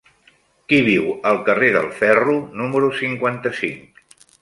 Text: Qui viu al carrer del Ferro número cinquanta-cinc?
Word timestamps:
Qui 0.73 0.79
viu 0.87 1.03
al 1.33 1.37
carrer 1.51 1.71
del 1.77 1.87
Ferro 2.01 2.37
número 2.65 2.93
cinquanta-cinc? 3.05 4.07